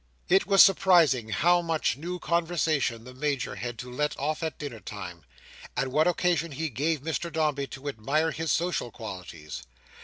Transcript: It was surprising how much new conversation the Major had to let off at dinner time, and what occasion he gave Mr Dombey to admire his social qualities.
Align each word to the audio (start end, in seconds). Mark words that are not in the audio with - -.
It 0.29 0.47
was 0.47 0.63
surprising 0.63 1.29
how 1.29 1.61
much 1.61 1.95
new 1.95 2.17
conversation 2.17 3.03
the 3.03 3.13
Major 3.13 3.57
had 3.57 3.77
to 3.77 3.91
let 3.91 4.17
off 4.17 4.41
at 4.41 4.57
dinner 4.57 4.79
time, 4.79 5.23
and 5.77 5.91
what 5.91 6.07
occasion 6.07 6.53
he 6.53 6.69
gave 6.71 7.01
Mr 7.01 7.31
Dombey 7.31 7.67
to 7.67 7.87
admire 7.87 8.31
his 8.31 8.51
social 8.51 8.89
qualities. 8.89 9.61